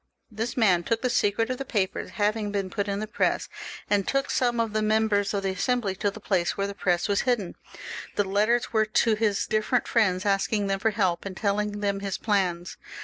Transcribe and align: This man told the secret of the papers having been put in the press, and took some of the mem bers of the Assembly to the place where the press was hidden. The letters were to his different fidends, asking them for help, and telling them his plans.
This 0.31 0.57
man 0.57 0.81
told 0.83 1.03
the 1.03 1.11
secret 1.11 1.51
of 1.51 1.59
the 1.59 1.63
papers 1.63 2.09
having 2.17 2.51
been 2.51 2.71
put 2.71 2.87
in 2.87 2.99
the 2.99 3.05
press, 3.05 3.47
and 3.87 4.07
took 4.07 4.31
some 4.31 4.59
of 4.59 4.73
the 4.73 4.81
mem 4.81 5.07
bers 5.07 5.31
of 5.31 5.43
the 5.43 5.51
Assembly 5.51 5.93
to 5.97 6.09
the 6.09 6.19
place 6.19 6.57
where 6.57 6.65
the 6.65 6.73
press 6.73 7.07
was 7.07 7.21
hidden. 7.21 7.53
The 8.15 8.23
letters 8.23 8.73
were 8.73 8.85
to 8.87 9.13
his 9.13 9.45
different 9.45 9.87
fidends, 9.87 10.25
asking 10.25 10.65
them 10.65 10.79
for 10.79 10.89
help, 10.89 11.23
and 11.23 11.37
telling 11.37 11.81
them 11.81 11.99
his 11.99 12.17
plans. 12.17 12.77